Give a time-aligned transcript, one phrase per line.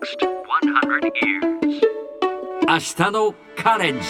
[0.00, 1.80] next 100 years.
[2.66, 4.06] 明日のカレンジ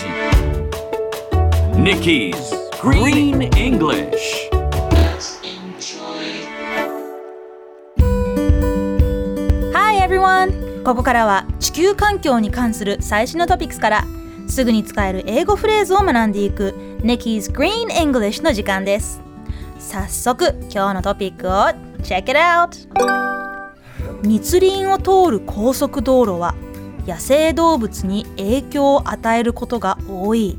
[1.76, 2.34] Nikki's
[2.80, 4.50] Green English
[9.72, 10.84] Hi everyone!
[10.84, 14.04] ここからは地球環境に関する最新のトピックスから
[14.48, 19.20] すぐに使える英語フレーズを学んでいく Nikki's Green English の時間です
[19.78, 21.50] 早速今日のトピックを
[22.02, 23.49] Check it out!
[24.22, 26.54] 密林を通る高速道路は
[27.06, 30.58] 野生動物に影響を与えることが多い。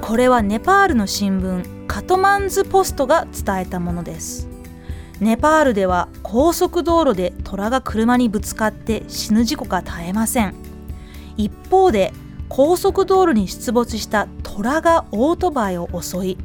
[0.00, 4.48] これはネパールの新聞カトマンズポストが伝えたものです。
[5.20, 10.54] ネパールでは高速道路で虎が車にぶつかって死ぬ事故が絶えません。
[11.36, 12.12] 一方で
[12.48, 16.38] 高速道路に出没した虎がオートバイを襲い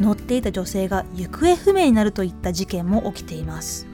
[0.00, 3.93] 乗っていた女性が行方不明になるといった事件も起きています。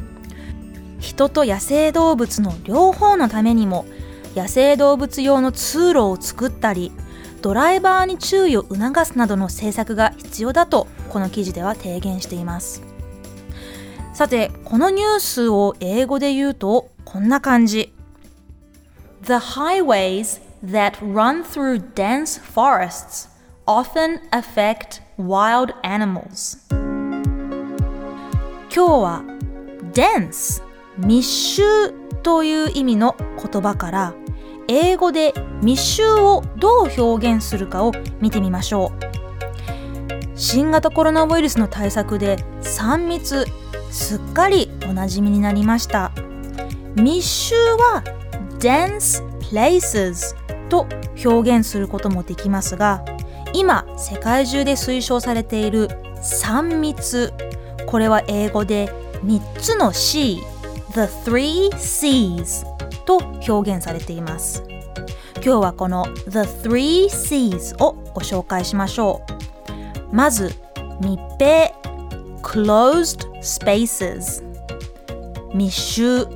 [1.01, 3.87] 人と野生動物の両方のためにも
[4.37, 6.93] 野生動物用の通路を作ったり
[7.43, 12.83] ドライバーに注意を促すなどの政策が必要だとこの記事では提言しています。
[14.13, 17.95] さてこのニュースを英語で言うとこんな感じ。
[19.23, 23.29] The highways that run through dense forests
[23.67, 26.59] often affect wild animals.
[28.73, 29.25] 今日は
[29.95, 30.63] dense
[31.05, 31.63] 密集
[32.23, 34.15] という意味の言葉から
[34.69, 39.11] 英語で密集をどう表現するかを見てみましょう。
[40.37, 43.47] 新型コロナウイルスの対策で3密
[43.91, 46.13] すっかりおなじみになりました。
[46.95, 48.05] 密集は
[48.59, 50.37] dense places
[50.69, 50.87] と
[51.25, 53.05] 表現することもできますが
[53.53, 57.33] 今世界中で推奨されている3密。
[57.87, 58.89] これは英語で
[59.25, 60.41] 3つの C
[60.93, 62.65] The Three C's
[63.05, 64.65] と表現されています
[65.37, 69.23] 今日はこの The Three C's をご紹介しましょ
[70.11, 70.53] うまず
[71.01, 71.73] 密閉
[72.43, 74.43] Closed spaces
[75.55, 76.27] 密集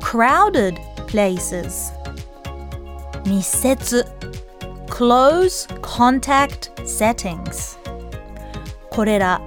[0.00, 1.92] Crowded places
[3.24, 4.04] 密接
[4.88, 7.78] Close contact settings
[8.90, 9.40] これら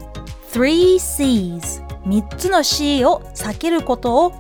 [0.54, 4.32] Three C's 3つの C を避けることを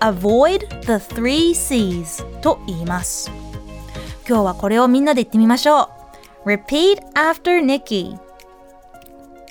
[0.00, 3.30] Avoid the three C's と言います
[4.28, 5.88] 今日はこれをみんなで言ってみましょ
[6.44, 8.18] う Repeat after Nikki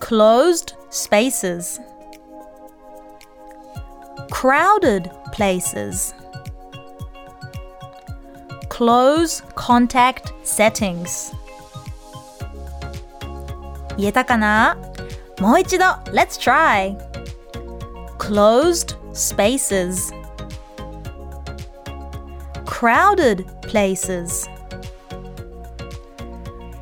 [0.01, 1.79] Closed spaces
[4.29, 6.13] Crowded places
[8.67, 11.33] Close contact settings
[13.97, 14.77] 言えたかな
[15.39, 17.10] もう一度 Let's try
[18.31, 20.13] Closed spaces
[22.65, 24.47] Crowded places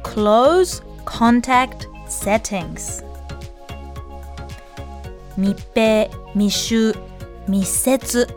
[0.04, 3.04] Close contact settings
[5.36, 6.96] 密閉、密集、
[7.48, 8.28] 密接、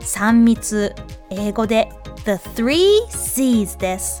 [0.00, 0.94] 三密、
[1.30, 1.88] 英語で
[2.26, 4.20] The three C's です。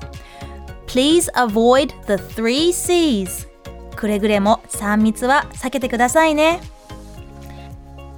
[0.86, 3.46] Please avoid the three C's
[3.94, 6.77] くれぐれも三密は避けてくださいね。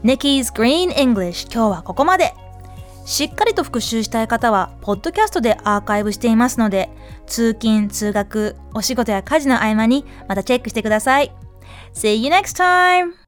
[0.02, 2.34] Nikki's Green English 今日はここまで。
[3.04, 6.90] しっかりと復習したい方は、ポッドキャストでアーカイブしていますので、
[7.26, 11.32] 通勤、通学、お仕事や家事の合間にまたチェックしてください。
[11.94, 13.19] See you next time!